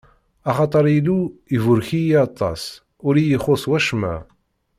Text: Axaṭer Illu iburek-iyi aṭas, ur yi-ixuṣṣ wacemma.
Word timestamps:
Axaṭer 0.49 0.85
Illu 0.97 1.19
iburek-iyi 1.55 2.15
aṭas, 2.25 2.61
ur 3.07 3.13
yi-ixuṣṣ 3.23 3.63
wacemma. 3.69 4.15